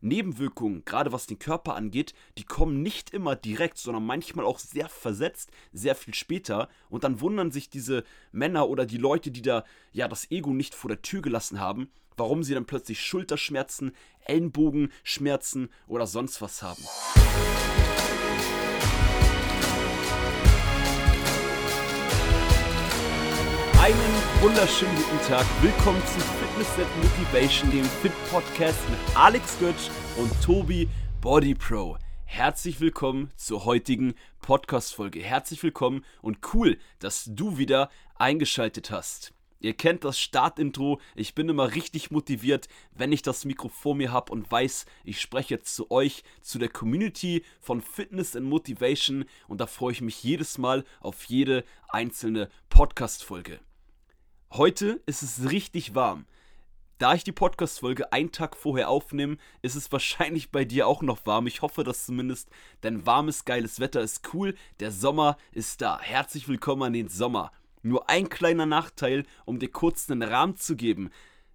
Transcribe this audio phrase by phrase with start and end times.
[0.00, 4.88] Nebenwirkungen, gerade was den Körper angeht, die kommen nicht immer direkt, sondern manchmal auch sehr
[4.88, 6.68] versetzt, sehr viel später.
[6.88, 10.74] Und dann wundern sich diese Männer oder die Leute, die da ja das Ego nicht
[10.74, 13.92] vor der Tür gelassen haben, warum sie dann plötzlich Schulterschmerzen,
[14.24, 16.82] Ellenbogenschmerzen oder sonst was haben.
[23.78, 25.46] Einen wunderschönen guten Tag.
[25.62, 30.88] Willkommen zu Fitness and Motivation, dem Fit Podcast mit Alex Götz und Tobi
[31.20, 31.96] Body Pro.
[32.24, 35.20] Herzlich willkommen zur heutigen Podcast-Folge.
[35.20, 39.32] Herzlich willkommen und cool, dass du wieder eingeschaltet hast.
[39.58, 41.00] Ihr kennt das Startintro.
[41.14, 45.18] Ich bin immer richtig motiviert, wenn ich das Mikro vor mir habe und weiß, ich
[45.18, 50.02] spreche jetzt zu euch, zu der Community von Fitness and Motivation und da freue ich
[50.02, 53.60] mich jedes Mal auf jede einzelne Podcast-Folge.
[54.56, 56.24] Heute ist es richtig warm.
[56.96, 61.26] Da ich die Podcast-Folge einen Tag vorher aufnehme, ist es wahrscheinlich bei dir auch noch
[61.26, 61.46] warm.
[61.46, 62.48] Ich hoffe das zumindest,
[62.82, 64.54] denn warmes, geiles Wetter ist cool.
[64.80, 66.00] Der Sommer ist da.
[66.00, 67.52] Herzlich willkommen an den Sommer.
[67.82, 71.10] Nur ein kleiner Nachteil, um dir kurz einen Rahmen zu geben,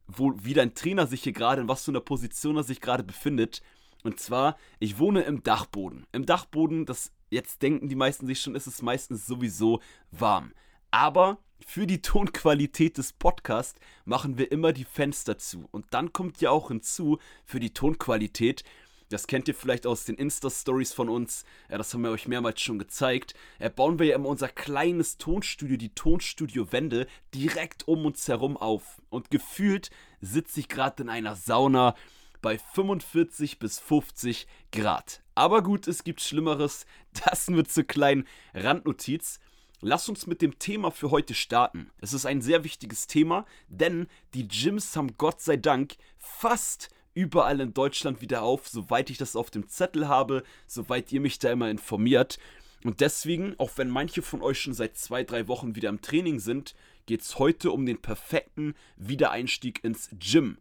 [0.06, 3.04] wo wie dein Trainer sich hier gerade, in was für einer Position er sich gerade
[3.04, 3.64] befindet.
[4.04, 6.06] Und zwar, ich wohne im Dachboden.
[6.12, 10.54] Im Dachboden, das jetzt denken die meisten sich schon, ist es meistens sowieso warm.
[10.92, 15.70] Aber für die Tonqualität des Podcasts machen wir immer die Fenster zu.
[15.72, 18.64] Und dann kommt ja auch hinzu, für die Tonqualität,
[19.10, 22.62] das kennt ihr vielleicht aus den Insta-Stories von uns, ja, das haben wir euch mehrmals
[22.62, 28.28] schon gezeigt, äh, bauen wir ja immer unser kleines Tonstudio, die Tonstudio-Wände, direkt um uns
[28.28, 29.02] herum auf.
[29.10, 31.96] Und gefühlt sitze ich gerade in einer Sauna
[32.42, 35.22] bei 45 bis 50 Grad.
[35.36, 36.86] Aber gut, es gibt Schlimmeres.
[37.26, 39.42] Das nur zur kleinen Randnotiz.
[39.84, 41.90] Lass uns mit dem Thema für heute starten.
[42.00, 47.60] Es ist ein sehr wichtiges Thema, denn die Gyms haben Gott sei Dank fast überall
[47.60, 51.52] in Deutschland wieder auf, soweit ich das auf dem Zettel habe, soweit ihr mich da
[51.52, 52.38] immer informiert.
[52.84, 56.40] Und deswegen, auch wenn manche von euch schon seit zwei, drei Wochen wieder im Training
[56.40, 56.76] sind,
[57.08, 60.60] geht es heute um den perfekten Wiedereinstieg ins Gym.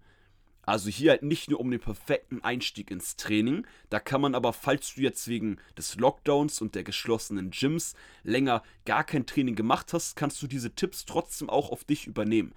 [0.70, 3.66] Also hier halt nicht nur um den perfekten Einstieg ins Training.
[3.88, 8.62] Da kann man aber, falls du jetzt wegen des Lockdowns und der geschlossenen Gyms länger
[8.84, 12.54] gar kein Training gemacht hast, kannst du diese Tipps trotzdem auch auf dich übernehmen.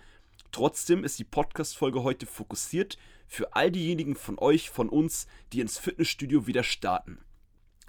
[0.52, 5.80] Trotzdem ist die Podcast-Folge heute fokussiert für all diejenigen von euch, von uns, die ins
[5.80, 7.18] Fitnessstudio wieder starten.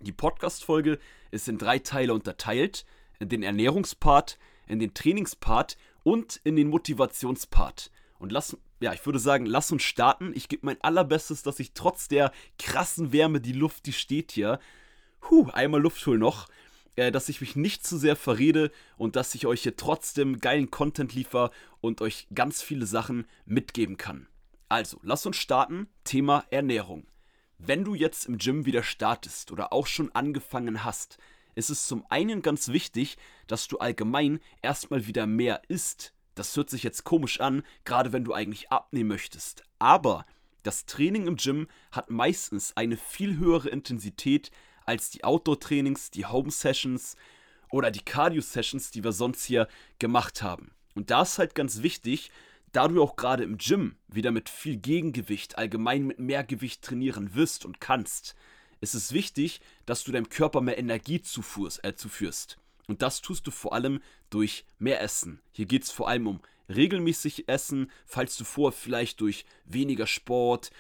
[0.00, 0.98] Die Podcast-Folge
[1.32, 2.86] ist in drei Teile unterteilt:
[3.18, 7.90] in den Ernährungspart, in den Trainingspart und in den Motivationspart.
[8.24, 10.32] Und lass ja, ich würde sagen, lass uns starten.
[10.34, 14.60] Ich gebe mein allerbestes, dass ich trotz der krassen Wärme, die Luft, die steht hier,
[15.28, 16.48] huh, einmal Luft hol noch,
[16.96, 20.70] äh, dass ich mich nicht zu sehr verrede und dass ich euch hier trotzdem geilen
[20.70, 21.50] Content liefer
[21.82, 24.26] und euch ganz viele Sachen mitgeben kann.
[24.70, 25.86] Also, lass uns starten.
[26.04, 27.06] Thema Ernährung.
[27.58, 31.18] Wenn du jetzt im Gym wieder startest oder auch schon angefangen hast,
[31.56, 33.18] ist es zum einen ganz wichtig,
[33.48, 38.24] dass du allgemein erstmal wieder mehr isst das hört sich jetzt komisch an, gerade wenn
[38.24, 39.62] du eigentlich abnehmen möchtest.
[39.78, 40.24] Aber
[40.62, 44.50] das Training im Gym hat meistens eine viel höhere Intensität
[44.86, 47.16] als die Outdoor-Trainings, die Home-Sessions
[47.70, 49.68] oder die Cardio-Sessions, die wir sonst hier
[49.98, 50.72] gemacht haben.
[50.94, 52.30] Und da ist halt ganz wichtig,
[52.72, 57.34] da du auch gerade im Gym wieder mit viel Gegengewicht, allgemein mit mehr Gewicht trainieren
[57.34, 58.34] wirst und kannst,
[58.80, 61.84] ist es wichtig, dass du deinem Körper mehr Energie zuführst.
[61.84, 62.58] Äh, zuführst.
[62.86, 64.00] Und das tust du vor allem
[64.30, 65.40] durch mehr Essen.
[65.52, 70.70] Hier geht es vor allem um regelmäßig Essen, falls du vorher vielleicht durch weniger Sport,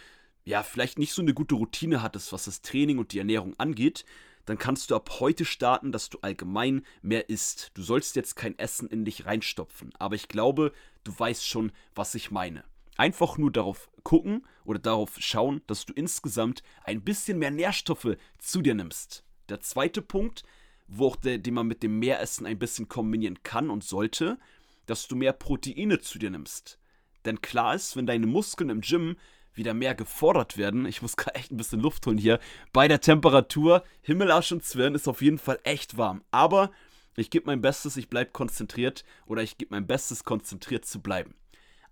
[0.44, 4.04] ja, vielleicht nicht so eine gute Routine hattest, was das Training und die Ernährung angeht,
[4.44, 7.70] dann kannst du ab heute starten, dass du allgemein mehr isst.
[7.74, 10.72] Du sollst jetzt kein Essen in dich reinstopfen, aber ich glaube,
[11.02, 12.64] du weißt schon, was ich meine.
[12.96, 18.60] Einfach nur darauf gucken oder darauf schauen, dass du insgesamt ein bisschen mehr Nährstoffe zu
[18.60, 19.24] dir nimmst.
[19.48, 20.44] Der zweite Punkt
[20.86, 24.38] der, den man mit dem Meeressen ein bisschen kombinieren kann und sollte,
[24.86, 26.78] dass du mehr Proteine zu dir nimmst.
[27.24, 29.16] Denn klar ist, wenn deine Muskeln im Gym
[29.54, 32.38] wieder mehr gefordert werden, ich muss gerade echt ein bisschen Luft holen hier,
[32.72, 36.22] bei der Temperatur, Himmel, Arsch und Zwirn ist auf jeden Fall echt warm.
[36.30, 36.70] Aber
[37.16, 41.34] ich gebe mein Bestes, ich bleibe konzentriert oder ich gebe mein Bestes, konzentriert zu bleiben.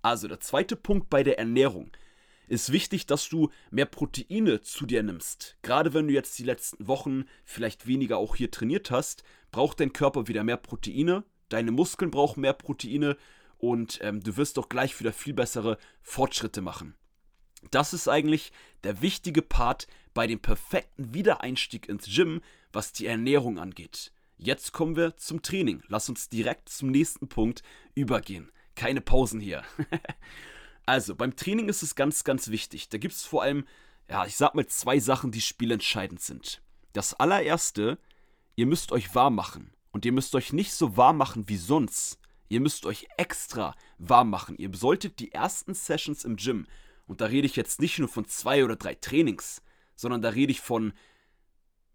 [0.03, 1.93] Also der zweite Punkt bei der Ernährung
[2.53, 5.57] ist wichtig, dass du mehr Proteine zu dir nimmst.
[5.63, 9.95] Gerade wenn du jetzt die letzten Wochen vielleicht weniger auch hier trainiert hast, braucht dein
[9.95, 13.17] Körper wieder mehr Proteine, deine Muskeln brauchen mehr Proteine
[13.57, 16.95] und ähm, du wirst doch gleich wieder viel bessere Fortschritte machen.
[17.71, 18.53] Das ist eigentlich
[18.85, 24.13] der wichtige Part bei dem perfekten Wiedereinstieg ins Gym, was die Ernährung angeht.
[24.37, 25.83] Jetzt kommen wir zum Training.
[25.89, 27.63] Lass uns direkt zum nächsten Punkt
[27.95, 28.53] übergehen.
[28.75, 29.63] Keine Pausen hier.
[30.93, 32.91] Also, beim Training ist es ganz, ganz wichtig.
[32.91, 33.65] Da gibt es vor allem
[34.11, 36.61] ja, ich sag mal zwei Sachen, die spielentscheidend sind.
[36.93, 37.99] Das allererste,
[38.57, 39.73] ihr müsst euch warm machen.
[39.91, 42.19] Und ihr müsst euch nicht so warm machen wie sonst.
[42.51, 44.59] Ihr müsst euch extra warm machen.
[44.59, 46.67] Ihr solltet die ersten Sessions im Gym,
[47.07, 49.63] und da rede ich jetzt nicht nur von zwei oder drei Trainings,
[49.97, 50.93] sondern da rede ich von,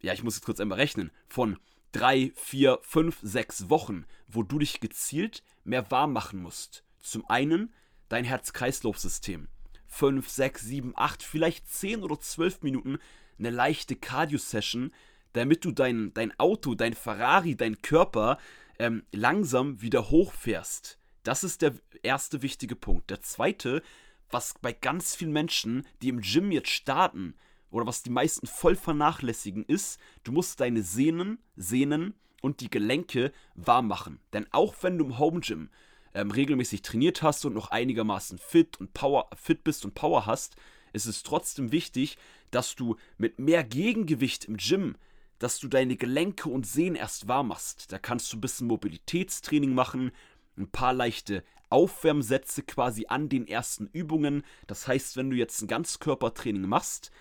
[0.01, 1.59] ja, ich muss jetzt kurz einmal rechnen, von
[1.91, 6.83] drei, vier, fünf, sechs Wochen, wo du dich gezielt mehr warm machen musst.
[6.99, 7.71] Zum einen
[8.09, 9.47] dein Herz-Kreislauf-System.
[9.87, 12.99] Fünf, sechs, sieben, acht, vielleicht zehn oder zwölf Minuten
[13.39, 14.91] eine leichte Cardio-Session,
[15.33, 18.37] damit du dein, dein Auto, dein Ferrari, dein Körper
[18.79, 20.99] ähm, langsam wieder hochfährst.
[21.23, 21.73] Das ist der
[22.03, 23.09] erste wichtige Punkt.
[23.09, 23.81] Der zweite,
[24.29, 27.35] was bei ganz vielen Menschen, die im Gym jetzt starten,
[27.69, 33.31] oder was die meisten voll vernachlässigen, ist, du musst deine Sehnen, Sehnen und die Gelenke
[33.55, 34.19] warm machen.
[34.33, 35.69] Denn auch wenn du im Home Gym
[36.17, 40.55] ähm, regelmäßig trainiert hast und noch einigermaßen fit und Power, fit bist und Power hast,
[40.91, 42.17] ist es trotzdem wichtig,
[42.49, 44.95] dass du mit mehr Gegengewicht im Gym,
[45.37, 47.91] dass du deine Gelenke und Sehnen erst warm machst.
[47.91, 50.11] Da kannst du ein bisschen Mobilitätstraining machen,
[50.57, 54.43] ein paar leichte Aufwärmsätze quasi an den ersten Übungen.
[54.65, 57.11] Das heißt, wenn du jetzt ein Ganzkörpertraining machst,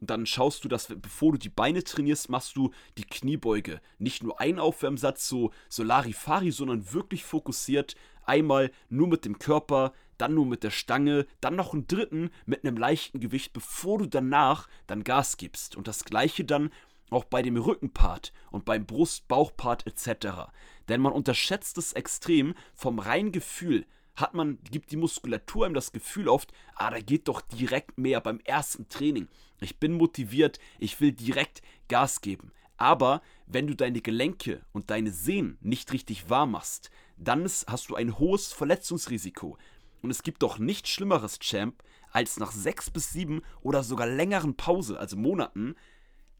[0.00, 3.80] dann schaust du, dass bevor du die Beine trainierst, machst du die Kniebeuge.
[3.98, 7.96] Nicht nur ein Aufwärmsatz, so Solarifari, sondern wirklich fokussiert.
[8.30, 12.64] Einmal nur mit dem Körper, dann nur mit der Stange, dann noch einen dritten mit
[12.64, 15.74] einem leichten Gewicht, bevor du danach dann Gas gibst.
[15.74, 16.70] Und das gleiche dann
[17.10, 20.52] auch bei dem Rückenpart und beim Brust-Bauchpart etc.
[20.88, 23.84] Denn man unterschätzt es extrem vom reinen Gefühl.
[24.14, 28.20] Hat man, gibt die Muskulatur ihm das Gefühl oft, ah, da geht doch direkt mehr
[28.20, 29.26] beim ersten Training.
[29.60, 32.52] Ich bin motiviert, ich will direkt Gas geben.
[32.80, 37.94] Aber wenn du deine Gelenke und deine Sehnen nicht richtig warm machst, dann hast du
[37.94, 39.58] ein hohes Verletzungsrisiko.
[40.00, 44.56] Und es gibt doch nichts Schlimmeres, Champ, als nach sechs bis sieben oder sogar längeren
[44.56, 45.74] Pause, also Monaten,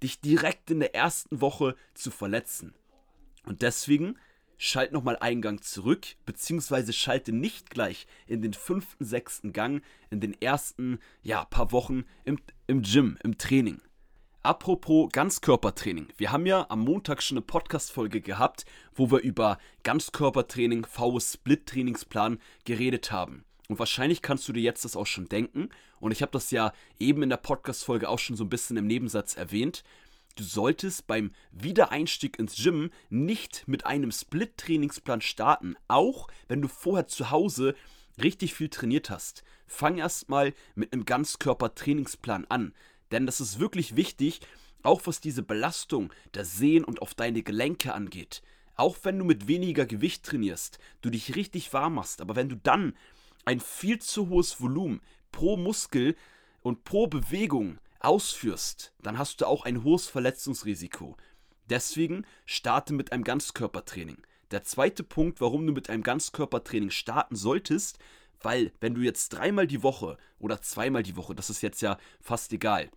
[0.02, 2.74] dich direkt in der ersten Woche zu verletzen.
[3.44, 4.16] Und deswegen
[4.56, 10.20] schalt nochmal einen Gang zurück, beziehungsweise schalte nicht gleich in den fünften, sechsten Gang in
[10.20, 13.82] den ersten, ja, paar Wochen im, im Gym, im Training.
[14.42, 16.08] Apropos Ganzkörpertraining.
[16.16, 18.64] Wir haben ja am Montag schon eine Podcast-Folge gehabt,
[18.94, 23.44] wo wir über Ganzkörpertraining, VS Split-Trainingsplan geredet haben.
[23.68, 25.68] Und wahrscheinlich kannst du dir jetzt das auch schon denken.
[26.00, 28.86] Und ich habe das ja eben in der Podcast-Folge auch schon so ein bisschen im
[28.86, 29.84] Nebensatz erwähnt.
[30.36, 37.06] Du solltest beim Wiedereinstieg ins Gym nicht mit einem Split-Trainingsplan starten, auch wenn du vorher
[37.08, 37.74] zu Hause
[38.22, 39.44] richtig viel trainiert hast.
[39.66, 42.72] Fang erstmal mit einem Ganzkörper-Trainingsplan an.
[43.10, 44.40] Denn das ist wirklich wichtig,
[44.82, 48.42] auch was diese Belastung der Sehnen und auf deine Gelenke angeht.
[48.76, 52.56] Auch wenn du mit weniger Gewicht trainierst, du dich richtig warm machst, aber wenn du
[52.56, 52.94] dann
[53.44, 55.00] ein viel zu hohes Volumen
[55.32, 56.16] pro Muskel
[56.62, 61.16] und pro Bewegung ausführst, dann hast du auch ein hohes Verletzungsrisiko.
[61.68, 64.18] Deswegen starte mit einem Ganzkörpertraining.
[64.50, 67.98] Der zweite Punkt, warum du mit einem Ganzkörpertraining starten solltest,
[68.40, 71.98] weil wenn du jetzt dreimal die Woche oder zweimal die Woche, das ist jetzt ja
[72.20, 72.90] fast egal,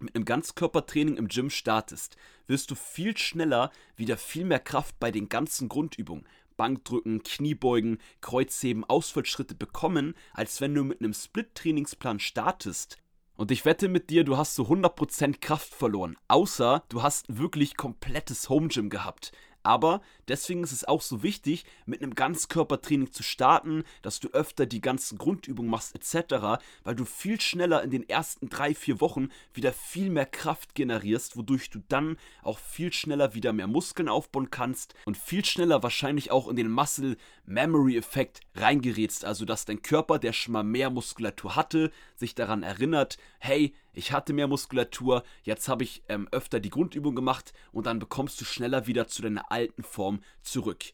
[0.00, 2.16] mit einem Ganzkörpertraining im Gym startest,
[2.46, 6.26] wirst du viel schneller wieder viel mehr Kraft bei den ganzen Grundübungen,
[6.56, 12.98] Bankdrücken, Kniebeugen, Kreuzheben, Ausfallschritte bekommen, als wenn du mit einem Split-Trainingsplan startest.
[13.40, 16.18] Und ich wette mit dir, du hast so 100% Kraft verloren.
[16.28, 19.32] Außer du hast wirklich komplettes Home Gym gehabt.
[19.62, 24.66] Aber deswegen ist es auch so wichtig, mit einem Ganzkörpertraining zu starten, dass du öfter
[24.66, 29.28] die ganzen Grundübungen machst etc., weil du viel schneller in den ersten drei, vier Wochen
[29.52, 34.50] wieder viel mehr Kraft generierst, wodurch du dann auch viel schneller wieder mehr Muskeln aufbauen
[34.50, 39.82] kannst und viel schneller wahrscheinlich auch in den Muscle Memory Effekt reingerätst, also dass dein
[39.82, 45.24] Körper, der schon mal mehr Muskulatur hatte, sich daran erinnert, hey, ich hatte mehr Muskulatur,
[45.42, 49.22] jetzt habe ich ähm, öfter die Grundübung gemacht und dann bekommst du schneller wieder zu
[49.22, 50.84] deiner alten Form zurück.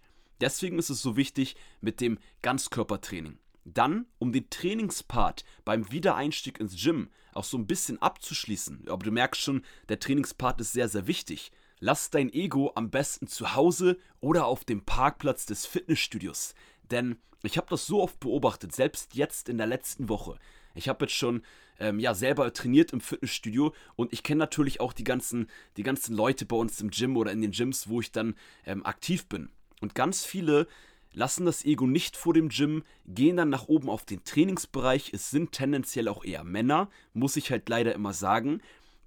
[0.41, 3.39] Deswegen ist es so wichtig mit dem Ganzkörpertraining.
[3.65, 9.11] Dann, um den Trainingspart beim Wiedereinstieg ins Gym auch so ein bisschen abzuschließen, aber du
[9.11, 11.51] merkst schon, der Trainingspart ist sehr, sehr wichtig.
[11.81, 16.55] Lass dein Ego am besten zu Hause oder auf dem Parkplatz des Fitnessstudios.
[16.91, 20.39] Denn ich habe das so oft beobachtet, selbst jetzt in der letzten Woche.
[20.75, 21.43] Ich habe jetzt schon
[21.79, 26.15] ähm, ja selber trainiert im Fitnessstudio und ich kenne natürlich auch die ganzen, die ganzen
[26.15, 29.51] Leute bei uns im Gym oder in den Gyms, wo ich dann ähm, aktiv bin.
[29.81, 30.67] Und ganz viele
[31.13, 35.13] lassen das Ego nicht vor dem Gym, gehen dann nach oben auf den Trainingsbereich.
[35.13, 38.61] Es sind tendenziell auch eher Männer, muss ich halt leider immer sagen.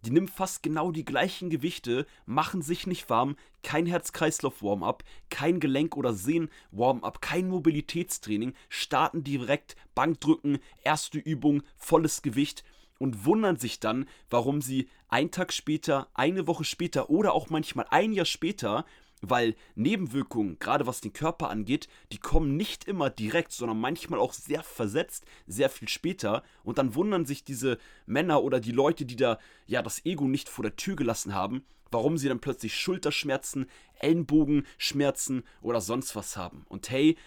[0.05, 5.97] Die nehmen fast genau die gleichen Gewichte, machen sich nicht warm, kein Herz-Kreislauf-Warm-up, kein Gelenk-
[5.97, 12.63] oder Sehnen-Warm-up, kein Mobilitätstraining, starten direkt Bankdrücken, erste Übung, volles Gewicht
[12.97, 17.87] und wundern sich dann, warum sie einen Tag später, eine Woche später oder auch manchmal
[17.89, 18.85] ein Jahr später
[19.21, 24.33] weil Nebenwirkungen, gerade was den Körper angeht, die kommen nicht immer direkt, sondern manchmal auch
[24.33, 26.43] sehr versetzt, sehr viel später.
[26.63, 30.49] Und dann wundern sich diese Männer oder die Leute, die da ja das Ego nicht
[30.49, 33.67] vor der Tür gelassen haben, warum sie dann plötzlich Schulterschmerzen,
[33.99, 36.65] Ellenbogenschmerzen oder sonst was haben.
[36.69, 37.17] Und hey,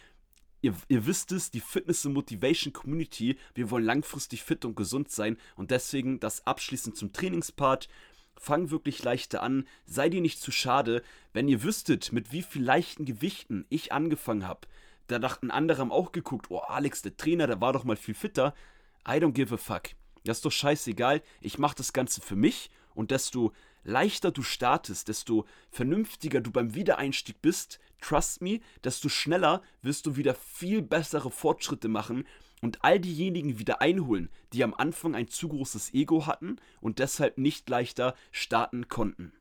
[0.65, 5.11] Ihr, ihr, wisst es, die Fitness und Motivation Community, wir wollen langfristig fit und gesund
[5.11, 7.89] sein und deswegen das abschließend zum Trainingspart
[8.43, 12.63] fang wirklich leichter an, sei dir nicht zu schade, wenn ihr wüsstet, mit wie viel
[12.63, 14.67] leichten Gewichten ich angefangen habe.
[15.07, 18.15] Da dachten andere haben auch geguckt, oh Alex, der Trainer, der war doch mal viel
[18.15, 18.53] fitter.
[19.07, 19.91] I don't give a fuck.
[20.25, 23.53] Das ist doch scheißegal, ich mache das Ganze für mich und desto
[23.85, 30.17] leichter du startest, desto vernünftiger du beim Wiedereinstieg bist, trust me, desto schneller wirst du
[30.17, 32.27] wieder viel bessere Fortschritte machen
[32.63, 37.37] und all diejenigen wieder einholen, die am Anfang ein zu großes Ego hatten und deshalb
[37.37, 39.33] nicht leichter starten konnten.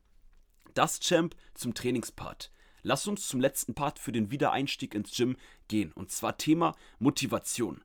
[0.74, 2.52] Das Champ zum Trainingspart.
[2.82, 5.38] Lass uns zum letzten Part für den Wiedereinstieg ins Gym
[5.68, 7.84] gehen und zwar Thema Motivation.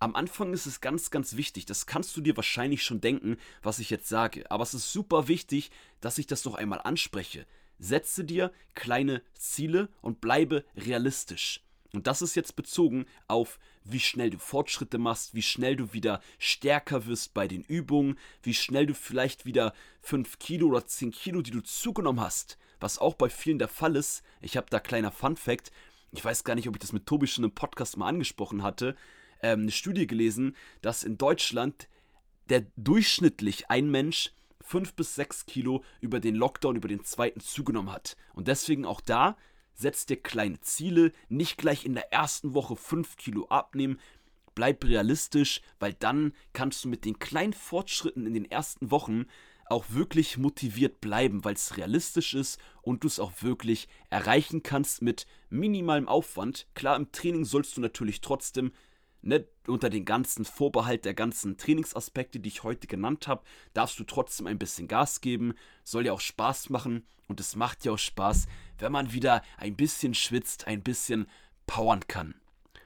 [0.00, 3.78] Am Anfang ist es ganz, ganz wichtig, das kannst du dir wahrscheinlich schon denken, was
[3.78, 7.46] ich jetzt sage, aber es ist super wichtig, dass ich das noch einmal anspreche.
[7.78, 11.64] Setze dir kleine Ziele und bleibe realistisch.
[11.96, 16.20] Und das ist jetzt bezogen auf, wie schnell du Fortschritte machst, wie schnell du wieder
[16.38, 21.42] stärker wirst bei den Übungen, wie schnell du vielleicht wieder 5 Kilo oder 10 Kilo,
[21.42, 24.22] die du zugenommen hast, was auch bei vielen der Fall ist.
[24.40, 25.70] Ich habe da kleiner Fun Fact.
[26.12, 28.96] Ich weiß gar nicht, ob ich das mit Tobi schon im Podcast mal angesprochen hatte.
[29.42, 31.88] Ähm, eine Studie gelesen, dass in Deutschland
[32.48, 37.92] der durchschnittlich ein Mensch 5 bis 6 Kilo über den Lockdown, über den zweiten zugenommen
[37.92, 38.16] hat.
[38.32, 39.36] Und deswegen auch da
[39.74, 44.00] setz dir kleine Ziele, nicht gleich in der ersten Woche 5 Kilo abnehmen.
[44.54, 49.26] Bleib realistisch, weil dann kannst du mit den kleinen Fortschritten in den ersten Wochen
[49.66, 55.02] auch wirklich motiviert bleiben, weil es realistisch ist und du es auch wirklich erreichen kannst
[55.02, 56.66] mit minimalem Aufwand.
[56.74, 58.72] Klar, im Training sollst du natürlich trotzdem
[59.24, 64.04] ne, unter den ganzen Vorbehalt der ganzen Trainingsaspekte, die ich heute genannt habe, darfst du
[64.04, 65.54] trotzdem ein bisschen Gas geben.
[65.82, 68.46] Soll ja auch Spaß machen und es macht ja auch Spaß,
[68.78, 71.26] wenn man wieder ein bisschen schwitzt, ein bisschen
[71.66, 72.34] powern kann.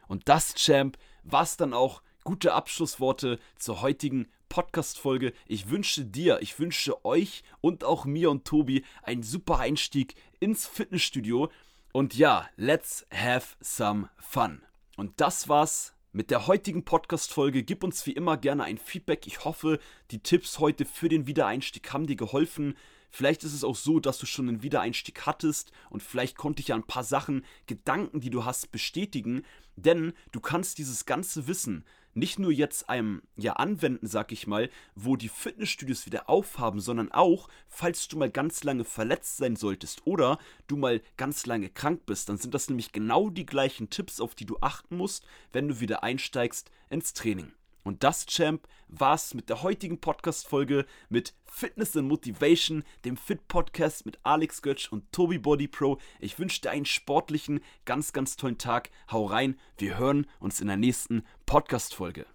[0.06, 5.32] Und das, Champ, was dann auch gute Abschlussworte zur heutigen Podcast-Folge.
[5.46, 10.66] Ich wünsche dir, ich wünsche euch und auch mir und Tobi einen super Einstieg ins
[10.66, 11.50] Fitnessstudio.
[11.92, 14.62] Und ja, let's have some fun.
[14.96, 17.62] Und das war's mit der heutigen Podcast-Folge.
[17.62, 19.26] Gib uns wie immer gerne ein Feedback.
[19.26, 19.78] Ich hoffe,
[20.10, 22.74] die Tipps heute für den Wiedereinstieg haben dir geholfen.
[23.10, 26.68] Vielleicht ist es auch so, dass du schon einen Wiedereinstieg hattest und vielleicht konnte ich
[26.68, 29.42] ja ein paar Sachen, Gedanken, die du hast, bestätigen.
[29.76, 31.84] Denn du kannst dieses ganze Wissen
[32.18, 37.12] nicht nur jetzt einem ja anwenden, sag ich mal, wo die Fitnessstudios wieder aufhaben, sondern
[37.12, 42.06] auch, falls du mal ganz lange verletzt sein solltest oder du mal ganz lange krank
[42.06, 45.68] bist, dann sind das nämlich genau die gleichen Tipps, auf die du achten musst, wenn
[45.68, 47.52] du wieder einsteigst ins Training.
[47.82, 54.18] Und das, Champ, war's mit der heutigen Podcast-Folge mit Fitness and Motivation, dem Fit-Podcast mit
[54.22, 55.98] Alex Götsch und Tobi Body Pro.
[56.20, 58.90] Ich wünsche dir einen sportlichen, ganz, ganz tollen Tag.
[59.10, 62.26] Hau rein, wir hören uns in der nächsten Podcast-Folge.